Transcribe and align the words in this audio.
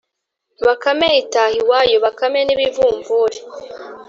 bakame 0.65 1.09
itaha 1.21 1.53
iwayo. 1.61 1.97
bakame 2.05 2.39
n’ibivumvuri 2.43 3.39